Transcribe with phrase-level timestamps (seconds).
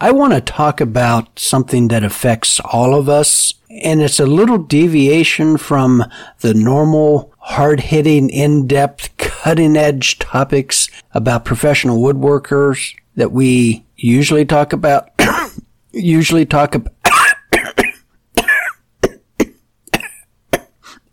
[0.00, 4.58] I want to talk about something that affects all of us, and it's a little
[4.58, 6.04] deviation from
[6.38, 14.44] the normal hard hitting, in depth, cutting edge topics about professional woodworkers that we usually
[14.44, 15.10] talk about.
[15.92, 16.94] usually talk about.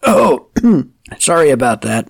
[0.04, 0.48] oh,
[1.18, 2.08] sorry about that.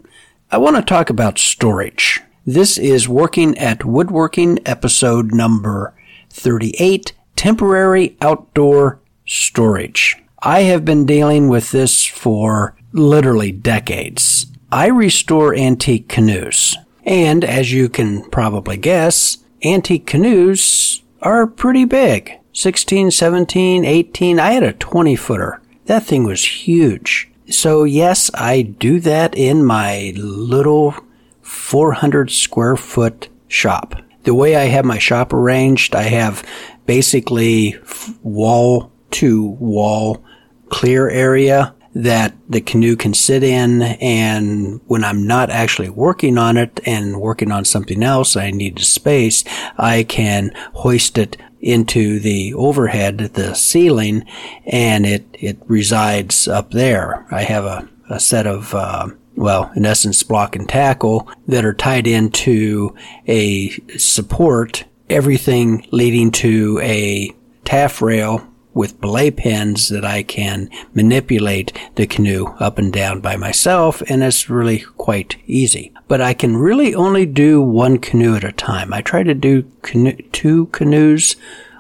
[0.51, 2.19] I want to talk about storage.
[2.45, 5.95] This is Working at Woodworking episode number
[6.36, 10.17] 38 Temporary Outdoor Storage.
[10.39, 14.48] I have been dealing with this for literally decades.
[14.71, 16.75] I restore antique canoes.
[17.03, 22.38] And as you can probably guess, antique canoes are pretty big.
[22.53, 24.39] 16, 17, 18.
[24.39, 25.61] I had a 20 footer.
[25.86, 27.30] That thing was huge.
[27.49, 30.95] So yes, I do that in my little
[31.41, 36.43] 400 square foot shop the way I have my shop arranged, I have
[36.85, 37.77] basically
[38.21, 40.23] wall to wall
[40.69, 43.81] clear area that the canoe can sit in.
[43.81, 48.80] And when I'm not actually working on it and working on something else, I need
[48.80, 49.44] space,
[49.77, 54.25] I can hoist it into the overhead, the ceiling,
[54.66, 57.25] and it, it resides up there.
[57.31, 61.73] I have a, a set of, uh, well, in essence, block and tackle that are
[61.73, 62.95] tied into
[63.28, 72.06] a support, everything leading to a taffrail with belay pins that I can manipulate the
[72.06, 75.94] canoe up and down by myself, and it's really quite easy.
[76.08, 78.94] But I can really only do one canoe at a time.
[78.94, 81.38] I tried to do cano- two canoes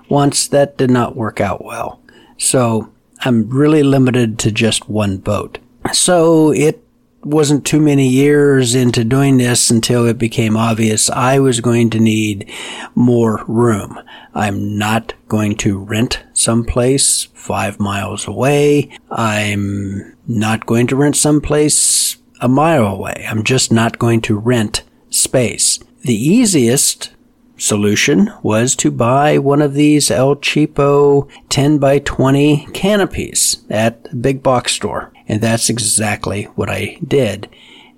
[0.07, 1.99] once, that did not work out well.
[2.37, 5.57] So I'm really limited to just one boat.
[5.91, 6.84] So it
[7.25, 11.99] wasn't too many years into doing this until it became obvious I was going to
[11.99, 12.51] need
[12.93, 13.99] more room.
[14.33, 18.95] I'm not going to rent someplace five miles away.
[19.09, 23.25] I'm not going to rent someplace a mile away.
[23.27, 25.79] I'm just not going to rent space.
[26.01, 27.11] The easiest
[27.57, 34.15] solution was to buy one of these El Cheapo 10 by 20 canopies at a
[34.15, 35.11] big box store.
[35.27, 37.49] And that's exactly what I did.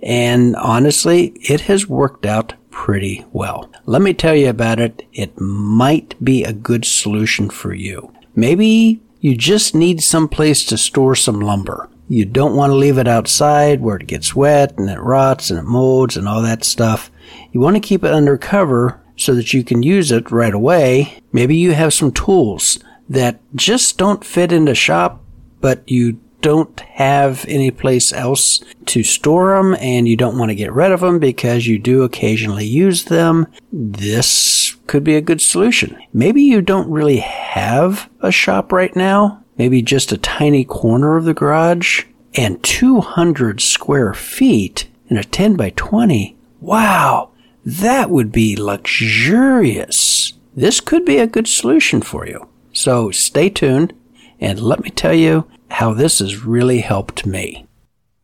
[0.01, 3.69] And honestly, it has worked out pretty well.
[3.85, 5.05] Let me tell you about it.
[5.11, 8.13] It might be a good solution for you.
[8.35, 11.89] Maybe you just need some place to store some lumber.
[12.07, 15.59] You don't want to leave it outside where it gets wet and it rots and
[15.59, 17.11] it molds and all that stuff.
[17.51, 21.19] You want to keep it under cover so that you can use it right away.
[21.33, 22.79] Maybe you have some tools
[23.09, 25.21] that just don't fit in the shop,
[25.59, 30.55] but you don't have any place else to store them and you don't want to
[30.55, 35.41] get rid of them because you do occasionally use them, this could be a good
[35.41, 35.97] solution.
[36.13, 41.25] Maybe you don't really have a shop right now, maybe just a tiny corner of
[41.25, 46.37] the garage and 200 square feet in a 10 by 20.
[46.61, 47.31] Wow,
[47.67, 50.31] that would be luxurious.
[50.55, 52.47] This could be a good solution for you.
[52.71, 53.93] So stay tuned
[54.39, 57.67] and let me tell you how this has really helped me.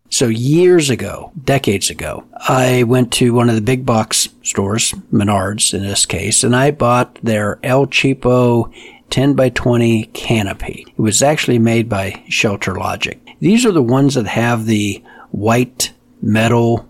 [0.10, 5.74] So years ago, decades ago, I went to one of the big box stores, Menards
[5.74, 8.72] in this case, and I bought their El Cheapo
[9.10, 10.86] 10 by 20 canopy.
[10.88, 13.20] It was actually made by Shelter Logic.
[13.42, 16.88] These are the ones that have the white metal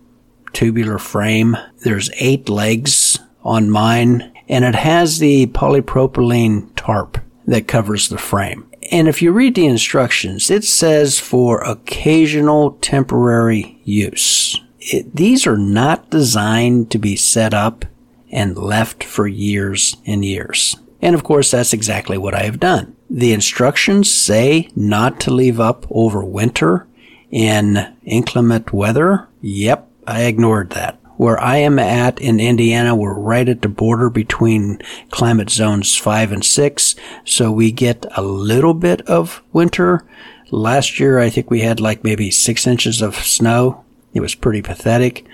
[0.53, 1.57] tubular frame.
[1.83, 8.69] There's eight legs on mine and it has the polypropylene tarp that covers the frame.
[8.91, 14.59] And if you read the instructions, it says for occasional temporary use.
[14.79, 17.85] It, these are not designed to be set up
[18.31, 20.75] and left for years and years.
[21.01, 22.95] And of course, that's exactly what I have done.
[23.09, 26.87] The instructions say not to leave up over winter
[27.29, 29.27] in inclement weather.
[29.41, 34.09] Yep, I ignored that where I am at in Indiana, we're right at the border
[34.09, 34.81] between
[35.11, 36.95] climate zones five and six.
[37.23, 40.05] So we get a little bit of winter.
[40.51, 43.83] Last year, I think we had like maybe six inches of snow.
[44.13, 45.25] It was pretty pathetic.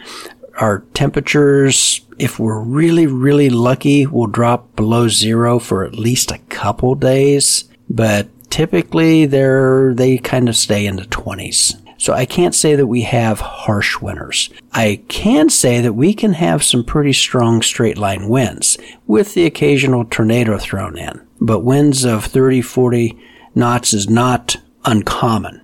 [0.60, 6.38] Our temperatures, if we're really, really lucky, will drop below zero for at least a
[6.50, 7.66] couple days.
[7.90, 11.82] But typically they're, they kind of stay in the 20s.
[12.00, 14.50] So I can't say that we have harsh winters.
[14.72, 19.46] I can say that we can have some pretty strong straight line winds with the
[19.46, 21.20] occasional tornado thrown in.
[21.42, 23.20] But winds of 30, 40
[23.54, 24.56] knots is not
[24.86, 25.62] uncommon.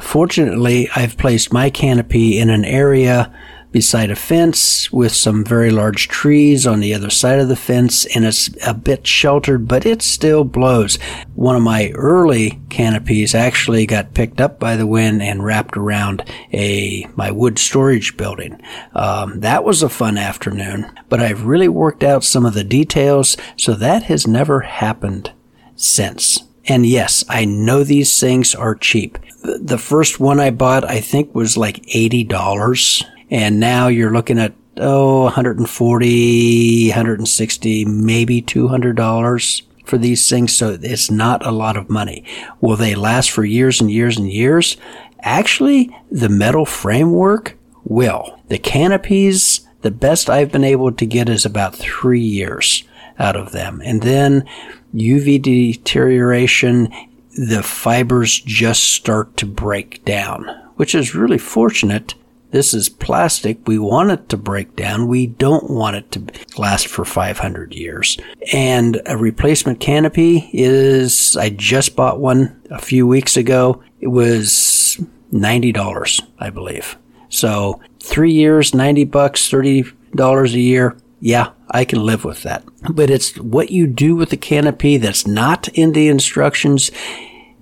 [0.00, 3.34] Fortunately, I've placed my canopy in an area
[3.74, 8.06] beside a fence with some very large trees on the other side of the fence
[8.14, 10.94] and it's a bit sheltered, but it still blows.
[11.34, 16.22] One of my early canopies actually got picked up by the wind and wrapped around
[16.52, 18.62] a, my wood storage building.
[18.94, 23.36] Um, that was a fun afternoon, but I've really worked out some of the details,
[23.56, 25.32] so that has never happened
[25.74, 26.44] since.
[26.66, 29.18] And yes, I know these things are cheap.
[29.42, 33.10] The first one I bought, I think was like $80.
[33.30, 40.56] And now you're looking at, oh, 140, 160, maybe $200 for these things.
[40.56, 42.24] So it's not a lot of money.
[42.60, 44.76] Will they last for years and years and years?
[45.20, 48.40] Actually, the metal framework will.
[48.48, 52.84] The canopies, the best I've been able to get is about three years
[53.18, 53.80] out of them.
[53.84, 54.48] And then
[54.94, 56.92] UV deterioration,
[57.36, 60.46] the fibers just start to break down,
[60.76, 62.14] which is really fortunate.
[62.54, 63.66] This is plastic.
[63.66, 65.08] We want it to break down.
[65.08, 66.24] We don't want it to
[66.56, 68.16] last for 500 years.
[68.52, 73.82] And a replacement canopy is, I just bought one a few weeks ago.
[73.98, 75.02] It was
[75.32, 76.96] $90, I believe.
[77.28, 80.96] So three years, 90 bucks, $30 a year.
[81.18, 82.62] Yeah, I can live with that.
[82.88, 86.92] But it's what you do with the canopy that's not in the instructions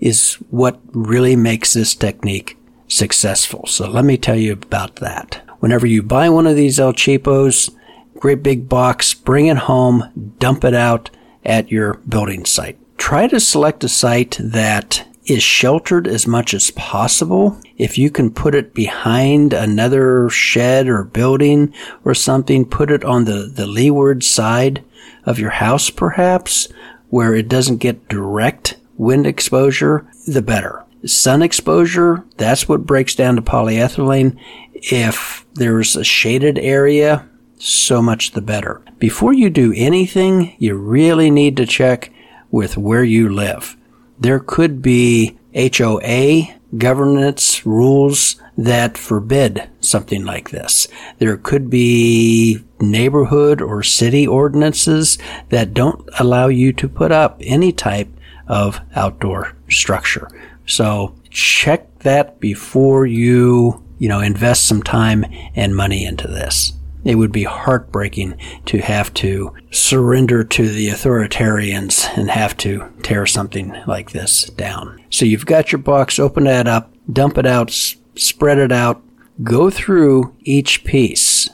[0.00, 2.58] is what really makes this technique
[2.92, 3.66] successful.
[3.66, 5.42] So let me tell you about that.
[5.60, 7.70] Whenever you buy one of these El Cheapos,
[8.18, 11.10] great big box, bring it home, dump it out
[11.44, 12.78] at your building site.
[12.98, 17.60] Try to select a site that is sheltered as much as possible.
[17.78, 21.72] If you can put it behind another shed or building
[22.04, 24.84] or something, put it on the, the leeward side
[25.24, 26.68] of your house perhaps,
[27.08, 30.84] where it doesn't get direct wind exposure, the better.
[31.04, 34.38] Sun exposure, that's what breaks down to polyethylene.
[34.74, 37.28] If there's a shaded area,
[37.58, 38.82] so much the better.
[38.98, 42.12] Before you do anything, you really need to check
[42.50, 43.76] with where you live
[44.22, 46.42] there could be HOA
[46.78, 50.86] governance rules that forbid something like this.
[51.18, 57.72] There could be neighborhood or city ordinances that don't allow you to put up any
[57.72, 58.08] type
[58.46, 60.28] of outdoor structure.
[60.72, 66.72] So check that before you, you know, invest some time and money into this.
[67.04, 73.26] It would be heartbreaking to have to surrender to the authoritarians and have to tear
[73.26, 75.04] something like this down.
[75.10, 77.70] So you've got your box, open that up, dump it out,
[78.14, 79.02] spread it out,
[79.42, 81.50] go through each piece.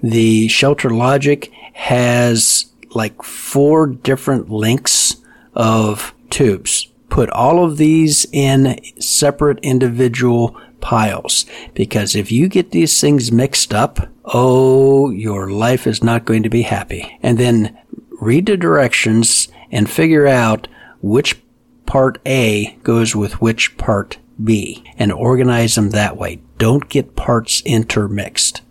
[0.00, 5.16] The shelter logic has like four different lengths
[5.54, 6.89] of tubes.
[7.10, 13.74] Put all of these in separate individual piles because if you get these things mixed
[13.74, 17.18] up, oh, your life is not going to be happy.
[17.22, 17.76] And then
[18.20, 20.68] read the directions and figure out
[21.02, 21.40] which
[21.86, 26.40] part A goes with which part B and organize them that way.
[26.58, 28.62] Don't get parts intermixed.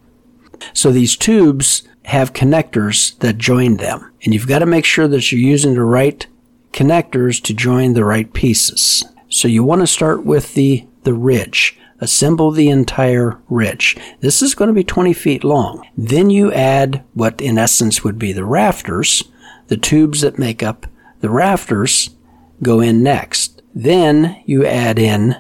[0.73, 5.31] So these tubes have connectors that join them and you've got to make sure that
[5.31, 6.25] you're using the right
[6.71, 9.03] connectors to join the right pieces.
[9.29, 13.97] So you want to start with the, the ridge assemble the entire ridge.
[14.21, 15.85] This is going to be 20 feet long.
[15.97, 19.23] Then you add what in essence would be the rafters.
[19.67, 20.87] The tubes that make up
[21.21, 22.11] the rafters
[22.63, 23.61] go in next.
[23.75, 25.35] Then you add in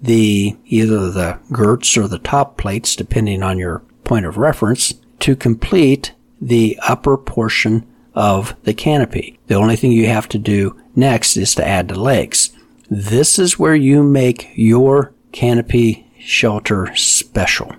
[0.00, 5.36] the either the girts or the top plates, depending on your point of reference, to
[5.36, 9.38] complete the upper portion of the canopy.
[9.46, 12.52] The only thing you have to do next is to add the legs.
[12.90, 17.74] This is where you make your canopy shelter special.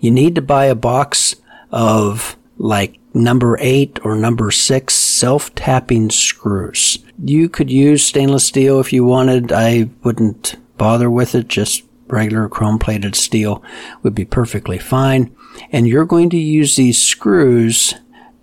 [0.00, 1.36] You need to buy a box
[1.70, 6.98] of like number eight or number six self-tapping screws.
[7.22, 9.52] You could use stainless steel if you wanted.
[9.52, 11.48] I wouldn't bother with it.
[11.48, 13.62] Just regular chrome plated steel
[14.02, 15.34] would be perfectly fine.
[15.72, 17.94] And you're going to use these screws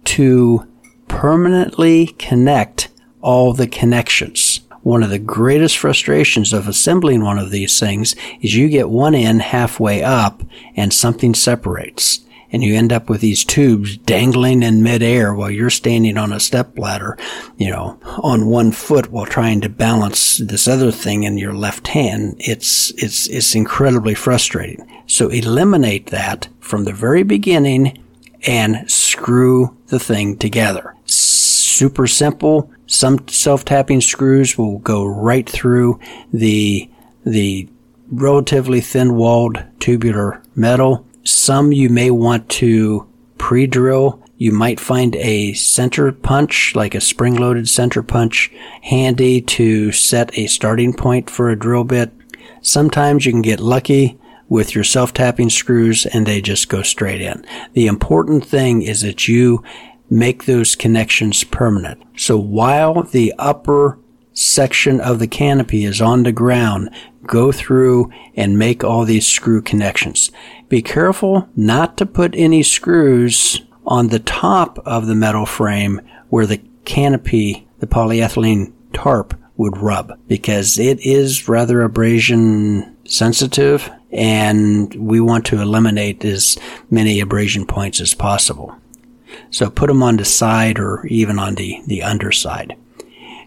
[0.05, 0.67] to
[1.11, 2.87] permanently connect
[3.19, 4.61] all the connections.
[4.81, 9.13] One of the greatest frustrations of assembling one of these things is you get one
[9.13, 10.41] end halfway up
[10.75, 12.21] and something separates.
[12.53, 16.39] And you end up with these tubes dangling in midair while you're standing on a
[16.39, 17.17] step ladder,
[17.57, 21.89] you know, on one foot while trying to balance this other thing in your left
[21.89, 22.35] hand.
[22.39, 24.85] It's, it's, it's incredibly frustrating.
[25.07, 28.01] So eliminate that from the very beginning
[28.47, 30.95] and screw the thing together.
[31.81, 32.71] Super simple.
[32.85, 36.00] Some self-tapping screws will go right through
[36.31, 36.88] the,
[37.25, 37.67] the
[38.11, 41.07] relatively thin-walled tubular metal.
[41.23, 43.09] Some you may want to
[43.39, 44.21] pre-drill.
[44.38, 48.51] You might find a center punch, like a spring-loaded center punch,
[48.83, 52.11] handy to set a starting point for a drill bit.
[52.61, 57.43] Sometimes you can get lucky with your self-tapping screws and they just go straight in.
[57.73, 59.63] The important thing is that you
[60.11, 62.03] make those connections permanent.
[62.17, 63.97] So while the upper
[64.33, 66.89] section of the canopy is on the ground,
[67.25, 70.29] go through and make all these screw connections.
[70.69, 76.45] Be careful not to put any screws on the top of the metal frame where
[76.45, 85.21] the canopy, the polyethylene tarp would rub because it is rather abrasion sensitive and we
[85.21, 86.57] want to eliminate as
[86.89, 88.75] many abrasion points as possible.
[89.51, 92.75] So put them on the side or even on the, the underside.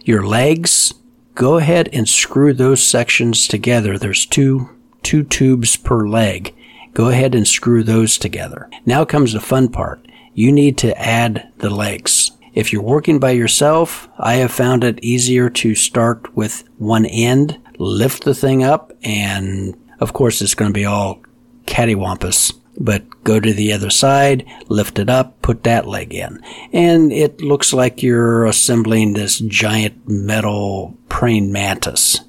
[0.05, 0.93] Your legs,
[1.35, 3.99] go ahead and screw those sections together.
[3.99, 4.69] There's two,
[5.03, 6.55] two tubes per leg.
[6.93, 8.69] Go ahead and screw those together.
[8.85, 10.07] Now comes the fun part.
[10.35, 12.33] You need to add the legs.
[12.53, 17.59] If you're working by yourself, I have found it easier to start with one end,
[17.79, 21.21] lift the thing up, and of course it's going to be all
[21.67, 26.43] cattywampus but go to the other side, lift it up, put that leg in.
[26.73, 32.21] And it looks like you're assembling this giant metal praying mantis.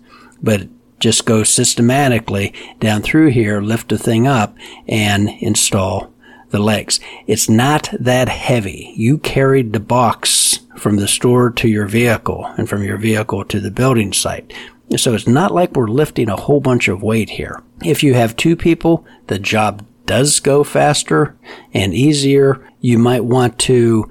[0.42, 0.68] But
[1.00, 4.56] just go systematically down through here, lift the thing up,
[4.88, 6.14] and install
[6.50, 7.00] the legs.
[7.28, 8.94] It's not that heavy.
[8.96, 13.60] You carried the box from the store to your vehicle and from your vehicle to
[13.60, 14.54] the building site.
[14.98, 17.64] So it's not like we're lifting a whole bunch of weight here.
[17.84, 21.38] If you have two people, the job does go faster
[21.74, 24.10] and easier, you might want to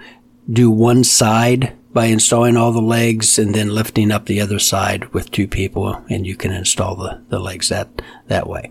[0.51, 5.07] do one side by installing all the legs and then lifting up the other side
[5.15, 8.69] with two people and you can install the, the legs that, that way.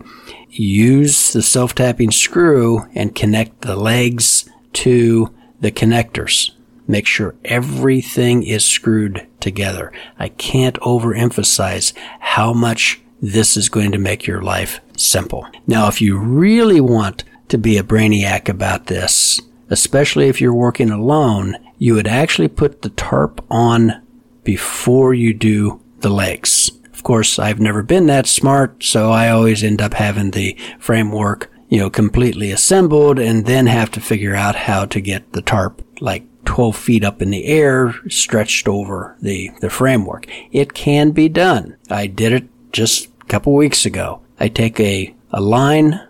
[0.50, 6.50] Use the self-tapping screw and connect the legs to the connectors.
[6.86, 9.90] Make sure everything is screwed together.
[10.18, 15.46] I can't overemphasize how much this is going to make your life simple.
[15.66, 19.40] Now, if you really want to be a brainiac about this,
[19.70, 24.02] especially if you're working alone, you would actually put the tarp on
[24.42, 26.70] before you do the legs.
[26.92, 31.50] Of course, I've never been that smart, so I always end up having the framework,
[31.70, 35.82] you know, completely assembled and then have to figure out how to get the tarp
[36.00, 40.26] like 12 feet up in the air stretched over the, the framework.
[40.52, 41.78] It can be done.
[41.90, 44.20] I did it just a couple weeks ago.
[44.38, 46.00] I take a, a line,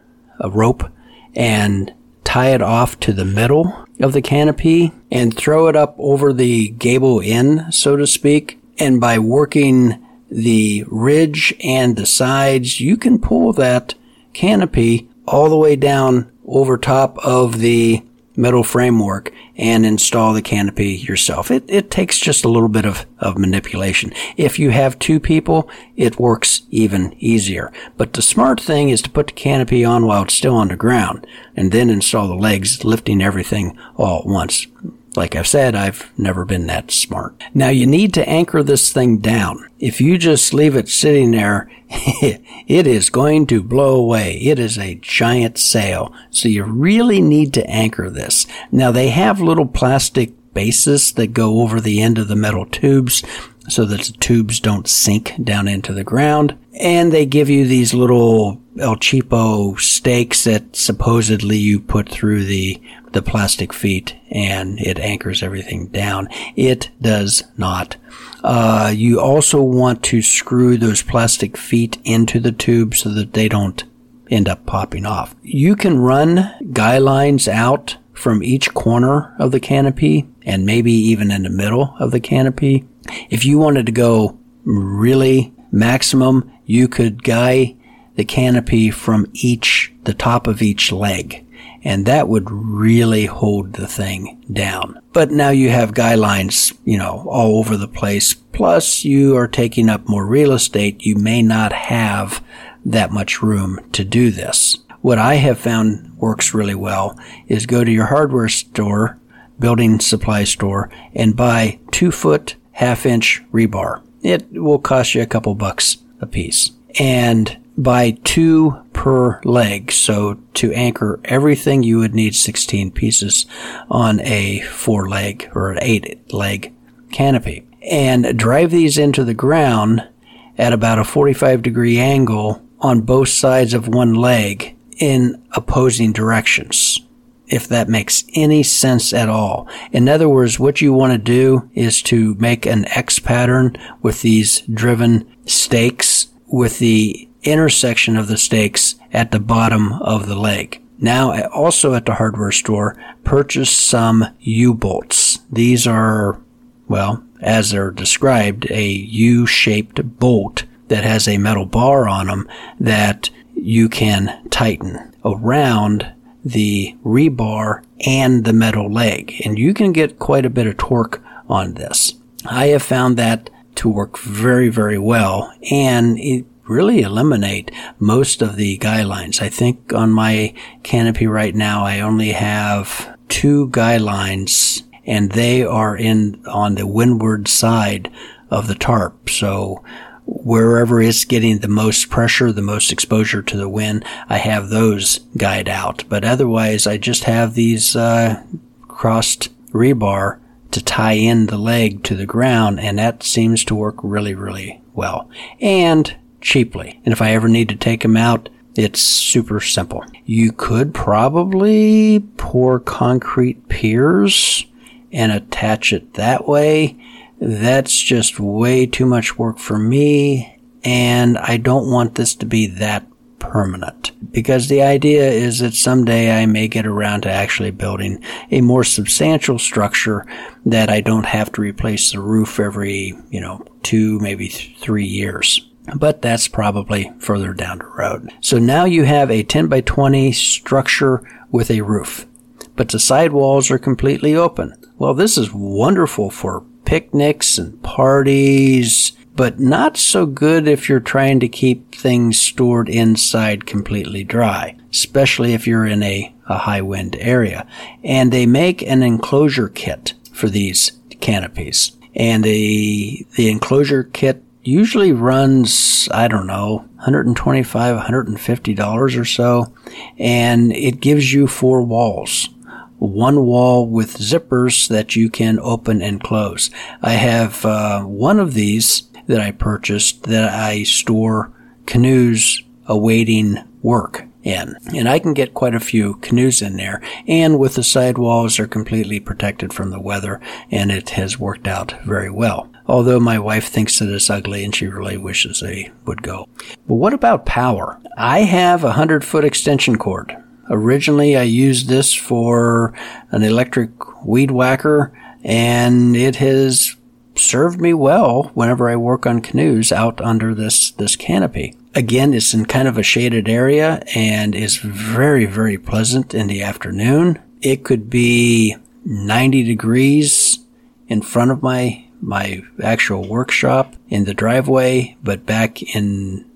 [0.40, 0.90] a rope,
[1.34, 1.92] and
[2.24, 6.68] tie it off to the middle of the canopy and throw it up over the
[6.70, 8.60] gable end, so to speak.
[8.78, 13.94] And by working the ridge and the sides, you can pull that
[14.32, 18.02] canopy all the way down over top of the
[18.36, 21.50] metal framework and install the canopy yourself.
[21.50, 24.12] It, it takes just a little bit of, of manipulation.
[24.36, 27.72] If you have two people, it works even easier.
[27.96, 30.76] But the smart thing is to put the canopy on while it's still on the
[30.76, 31.26] ground
[31.56, 34.66] and then install the legs, lifting everything all at once.
[35.16, 37.40] Like I've said, I've never been that smart.
[37.54, 39.68] Now you need to anchor this thing down.
[39.78, 44.36] If you just leave it sitting there, it is going to blow away.
[44.38, 46.12] It is a giant sail.
[46.30, 48.46] So you really need to anchor this.
[48.72, 53.22] Now they have little plastic bases that go over the end of the metal tubes
[53.68, 56.56] so that the tubes don't sink down into the ground.
[56.80, 62.80] And they give you these little El Cheapo stakes that supposedly you put through the
[63.12, 66.28] the plastic feet and it anchors everything down.
[66.56, 67.96] It does not.
[68.42, 73.48] Uh, you also want to screw those plastic feet into the tube so that they
[73.48, 73.84] don't
[74.30, 75.34] end up popping off.
[75.42, 81.30] You can run guy lines out from each corner of the canopy and maybe even
[81.30, 82.84] in the middle of the canopy.
[83.30, 87.76] If you wanted to go really maximum, you could guy
[88.16, 91.44] the canopy from each, the top of each leg
[91.84, 94.98] and that would really hold the thing down.
[95.12, 98.32] But now you have guy lines, you know, all over the place.
[98.32, 101.04] Plus you are taking up more real estate.
[101.04, 102.42] You may not have
[102.86, 104.78] that much room to do this.
[105.02, 107.18] What I have found works really well
[107.48, 109.18] is go to your hardware store,
[109.58, 114.02] building supply store, and buy two foot, half inch rebar.
[114.22, 116.70] It will cost you a couple bucks a piece.
[116.98, 119.90] And buy two per leg.
[119.90, 123.46] So to anchor everything, you would need 16 pieces
[123.90, 126.72] on a four leg or an eight leg
[127.12, 127.66] canopy.
[127.82, 130.08] And drive these into the ground
[130.56, 134.76] at about a 45 degree angle on both sides of one leg.
[134.98, 137.00] in opposing directions.
[137.46, 139.68] If that makes any sense at all.
[139.92, 144.22] In other words, what you want to do is to make an X pattern with
[144.22, 150.80] these driven stakes with the intersection of the stakes at the bottom of the leg.
[150.98, 155.40] Now, also at the hardware store purchased some U-bolts.
[155.50, 156.40] These are,
[156.88, 162.48] well, as they're described, a U-shaped bolt that has a metal bar on them
[162.80, 166.12] that you can tighten around
[166.44, 169.34] the rebar and the metal leg.
[169.44, 172.14] And you can get quite a bit of torque on this.
[172.46, 178.56] I have found that to work very, very well and it really eliminate most of
[178.56, 179.40] the guy lines.
[179.40, 185.62] I think on my canopy right now, I only have two guy lines and they
[185.62, 188.10] are in on the windward side
[188.50, 189.28] of the tarp.
[189.28, 189.84] So
[190.26, 195.18] wherever it's getting the most pressure, the most exposure to the wind, I have those
[195.36, 196.04] guyed out.
[196.08, 198.42] But otherwise, I just have these uh,
[198.82, 200.38] crossed rebar
[200.70, 204.80] to tie in the leg to the ground, and that seems to work really, really
[204.94, 205.30] well.
[205.60, 206.14] And
[206.44, 207.00] cheaply.
[207.04, 210.04] And if I ever need to take them out, it's super simple.
[210.24, 214.66] You could probably pour concrete piers
[215.12, 216.96] and attach it that way.
[217.44, 220.58] That's just way too much work for me.
[220.82, 223.06] And I don't want this to be that
[223.38, 228.62] permanent because the idea is that someday I may get around to actually building a
[228.62, 230.26] more substantial structure
[230.64, 235.04] that I don't have to replace the roof every, you know, two, maybe th- three
[235.04, 238.32] years but that's probably further down the road.
[238.40, 242.26] So now you have a 10 by 20 structure with a roof,
[242.74, 244.74] but the side walls are completely open.
[244.96, 251.40] Well, this is wonderful for picnics and parties, but not so good if you're trying
[251.40, 257.16] to keep things stored inside completely dry, especially if you're in a, a high wind
[257.18, 257.66] area.
[258.02, 261.96] And they make an enclosure kit for these canopies.
[262.14, 269.74] And the, the enclosure kit usually runs, I don't know, 125, $150 or so.
[270.18, 272.48] And it gives you four walls.
[272.98, 276.70] One wall with zippers that you can open and close.
[277.02, 281.52] I have uh, one of these that I purchased that I store
[281.86, 284.76] canoes awaiting work in.
[284.94, 287.00] And I can get quite a few canoes in there.
[287.26, 291.94] And with the sidewalls, they're completely protected from the weather, and it has worked out
[292.04, 292.70] very well.
[292.86, 296.46] Although my wife thinks that it's ugly and she really wishes they would go.
[296.86, 297.98] But what about power?
[298.18, 300.36] I have a 100 foot extension cord.
[300.70, 302.94] Originally, I used this for
[303.30, 306.96] an electric weed whacker, and it has
[307.36, 311.76] served me well whenever I work on canoes out under this, this canopy.
[311.94, 316.62] Again, it's in kind of a shaded area and is very, very pleasant in the
[316.62, 317.40] afternoon.
[317.60, 320.60] It could be 90 degrees
[321.08, 326.48] in front of my, my actual workshop in the driveway, but back in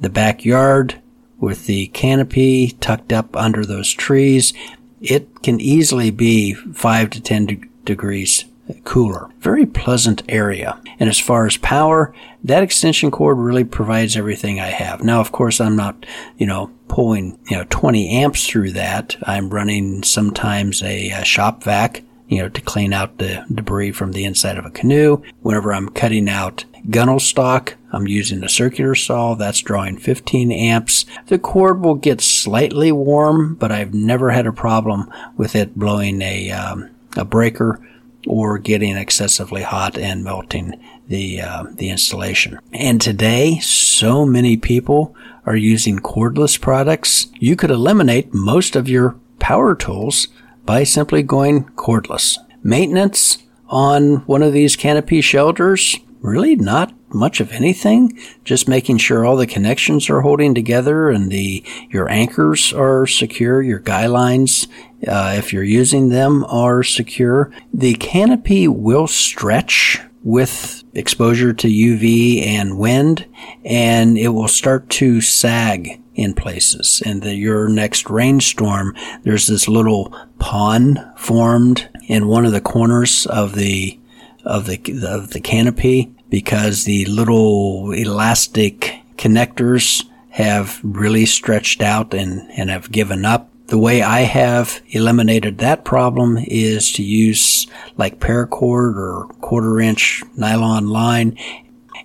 [0.00, 1.00] the backyard
[1.38, 4.52] with the canopy tucked up under those trees,
[5.00, 8.44] it can easily be 5 to 10 de- degrees
[8.84, 9.30] cooler.
[9.38, 10.80] Very pleasant area.
[10.98, 15.02] And as far as power, that extension cord really provides everything I have.
[15.02, 16.04] Now, of course, I'm not,
[16.36, 19.16] you know, pulling, you know, 20 amps through that.
[19.22, 24.12] I'm running sometimes a, a shop vac, you know, to clean out the debris from
[24.12, 25.22] the inside of a canoe.
[25.40, 31.06] Whenever I'm cutting out gunnel stock, I'm using a circular saw that's drawing 15 amps.
[31.26, 36.20] The cord will get slightly warm, but I've never had a problem with it blowing
[36.22, 37.80] a, um, a breaker
[38.26, 42.58] or getting excessively hot and melting the uh, the installation.
[42.72, 47.28] And today, so many people are using cordless products.
[47.38, 50.28] You could eliminate most of your power tools
[50.66, 52.38] by simply going cordless.
[52.62, 53.38] Maintenance
[53.68, 58.18] on one of these canopy shelters, really not much of anything.
[58.44, 63.62] Just making sure all the connections are holding together and the your anchors are secure,
[63.62, 64.68] your guy lines,
[65.06, 67.50] uh, if you're using them, are secure.
[67.72, 73.26] The canopy will stretch with exposure to UV and wind,
[73.64, 77.00] and it will start to sag in places.
[77.06, 83.24] And the, your next rainstorm, there's this little pond formed in one of the corners
[83.26, 83.98] of the
[84.44, 92.48] of the of the canopy because the little elastic connectors have really stretched out and,
[92.52, 93.50] and have given up.
[93.66, 100.22] The way I have eliminated that problem is to use like paracord or quarter inch
[100.36, 101.36] nylon line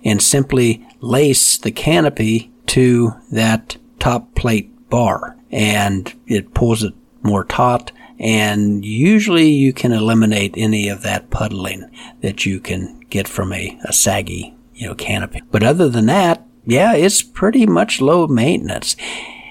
[0.04, 6.92] and simply lace the canopy to that top plate bar and it pulls it
[7.22, 13.28] more taut and usually you can eliminate any of that puddling that you can get
[13.28, 15.42] from a, a saggy, you know, canopy.
[15.50, 18.96] But other than that, yeah, it's pretty much low maintenance.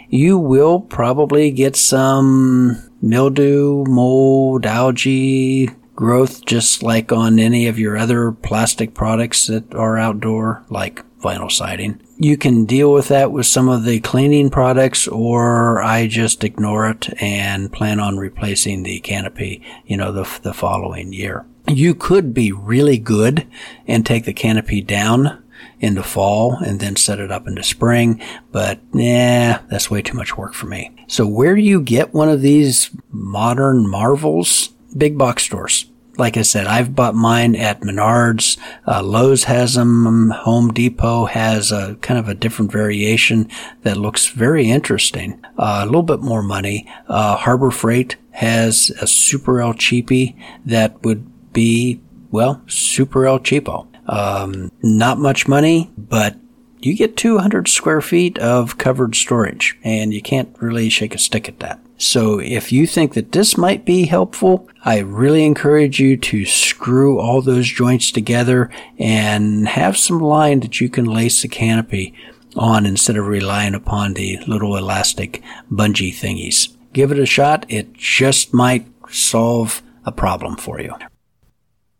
[0.10, 7.97] You will probably get some mildew, mold, algae, growth just like on any of your
[7.97, 12.02] other plastic products that are outdoor, like vinyl siding.
[12.24, 16.90] You can deal with that with some of the cleaning products or I just ignore
[16.90, 21.46] it and plan on replacing the canopy, you know, the, the following year.
[21.68, 23.46] You could be really good
[23.88, 25.44] and take the canopy down
[25.82, 28.22] into fall and then set it up into spring,
[28.54, 30.96] but nah, that's way too much work for me.
[31.08, 34.70] So where do you get one of these modern marvels?
[34.96, 38.58] Big box stores like I said, I've bought mine at Menards.
[38.88, 40.30] Uh, Lowe's has them.
[40.32, 43.49] Home Depot has a kind of a different variation
[43.82, 45.43] that looks very interesting.
[45.58, 46.88] Uh, a little bit more money.
[47.08, 53.88] Uh, Harbor Freight has a Super El Cheapy that would be, well, Super El Cheapo.
[54.08, 56.36] Um, not much money, but
[56.80, 61.47] you get 200 square feet of covered storage and you can't really shake a stick
[61.47, 61.80] at that.
[62.04, 67.18] So if you think that this might be helpful, I really encourage you to screw
[67.18, 72.13] all those joints together and have some line that you can lace the canopy
[72.58, 76.76] on instead of relying upon the little elastic bungee thingies.
[76.92, 77.66] Give it a shot.
[77.70, 80.94] It just might solve a problem for you.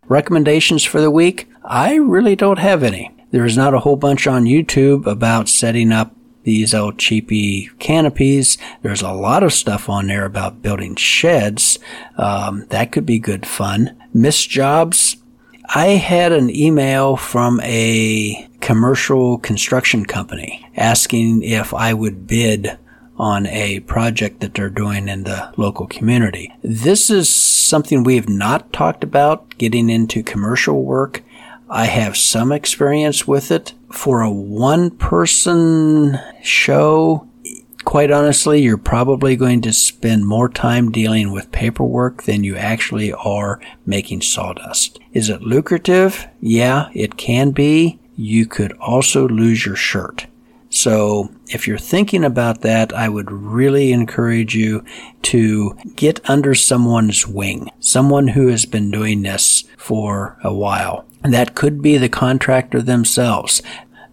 [0.10, 1.48] Recommendations for the week?
[1.64, 3.10] I really don't have any.
[3.32, 6.14] There is not a whole bunch on YouTube about setting up
[6.44, 8.58] these old cheapy canopies.
[8.82, 11.80] There's a lot of stuff on there about building sheds.
[12.18, 14.02] Um, that could be good fun.
[14.14, 15.18] Miss jobs.
[15.76, 22.78] I had an email from a commercial construction company asking if I would bid
[23.18, 26.54] on a project that they're doing in the local community.
[26.64, 31.24] This is something we have not talked about getting into commercial work.
[31.74, 33.74] I have some experience with it.
[33.92, 37.28] For a one person show,
[37.84, 43.12] quite honestly, you're probably going to spend more time dealing with paperwork than you actually
[43.14, 45.00] are making sawdust.
[45.14, 46.28] Is it lucrative?
[46.40, 48.00] Yeah, it can be.
[48.16, 50.28] You could also lose your shirt.
[50.70, 54.86] So if you're thinking about that, I would really encourage you
[55.24, 61.06] to get under someone's wing, someone who has been doing this for a while.
[61.24, 63.62] That could be the contractor themselves.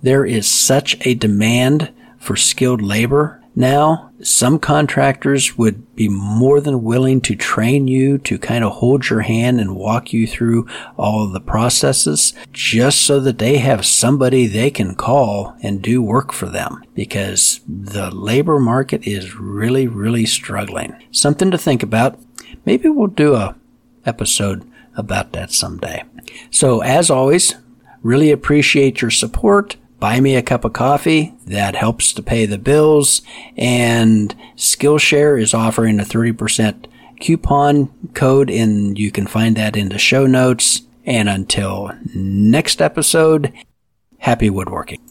[0.02, 4.10] There is such a demand for skilled labor now.
[4.22, 9.22] Some contractors would be more than willing to train you to kind of hold your
[9.22, 14.70] hand and walk you through all the processes just so that they have somebody they
[14.70, 20.94] can call and do work for them because the labor market is really, really struggling.
[21.10, 22.18] Something to think about.
[22.66, 23.56] Maybe we'll do a
[24.04, 26.04] episode about that someday.
[26.50, 27.54] So as always,
[28.02, 29.76] really appreciate your support.
[29.98, 31.34] Buy me a cup of coffee.
[31.46, 33.20] That helps to pay the bills.
[33.56, 36.86] And Skillshare is offering a 30%
[37.20, 40.82] coupon code and you can find that in the show notes.
[41.04, 43.52] And until next episode,
[44.18, 45.00] happy woodworking.